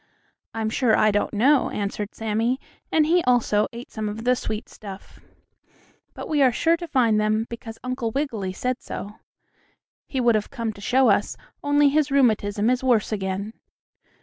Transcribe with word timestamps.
"I'm 0.55 0.71
sure 0.71 0.97
I 0.97 1.11
don't 1.11 1.31
know," 1.31 1.69
answered 1.69 2.15
Sammie, 2.15 2.59
and 2.91 3.05
he, 3.05 3.23
also, 3.25 3.67
ate 3.71 3.91
some 3.91 4.09
of 4.09 4.23
the 4.23 4.35
sweet 4.35 4.67
stuff. 4.67 5.19
"But 6.15 6.27
we 6.27 6.41
are 6.41 6.51
sure 6.51 6.75
to 6.77 6.87
find 6.87 7.19
them, 7.21 7.45
because 7.51 7.77
Uncle 7.83 8.09
Wiggily 8.09 8.51
said 8.51 8.81
so. 8.81 9.17
He 10.07 10.19
would 10.19 10.33
have 10.33 10.49
come 10.49 10.73
to 10.73 10.81
show 10.81 11.09
us, 11.09 11.37
only 11.63 11.89
his 11.89 12.09
rheumatism 12.09 12.67
is 12.71 12.83
worse 12.83 13.11
again." 13.11 13.53